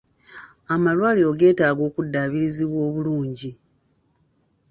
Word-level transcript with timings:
Amalwaliro 0.73 1.31
geetaaga 1.39 1.81
okuddaabirizibwa 1.89 2.79
obulungi. 2.87 3.51